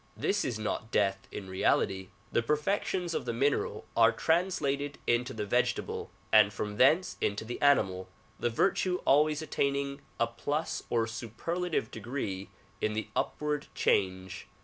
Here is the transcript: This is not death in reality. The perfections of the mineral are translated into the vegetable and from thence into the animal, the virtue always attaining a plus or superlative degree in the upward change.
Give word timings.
This 0.17 0.43
is 0.43 0.57
not 0.57 0.89
death 0.89 1.27
in 1.31 1.47
reality. 1.47 2.07
The 2.31 2.41
perfections 2.41 3.13
of 3.13 3.25
the 3.25 3.33
mineral 3.33 3.85
are 3.95 4.11
translated 4.11 4.97
into 5.05 5.31
the 5.31 5.45
vegetable 5.45 6.09
and 6.31 6.51
from 6.51 6.77
thence 6.77 7.17
into 7.21 7.45
the 7.45 7.61
animal, 7.61 8.09
the 8.39 8.49
virtue 8.49 8.99
always 9.05 9.43
attaining 9.43 10.01
a 10.19 10.25
plus 10.25 10.81
or 10.89 11.05
superlative 11.05 11.91
degree 11.91 12.49
in 12.81 12.93
the 12.93 13.09
upward 13.15 13.67
change. 13.75 14.47